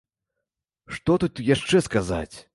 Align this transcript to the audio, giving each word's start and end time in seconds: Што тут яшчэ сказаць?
Што 0.95 1.19
тут 1.25 1.45
яшчэ 1.53 1.85
сказаць? 1.91 2.35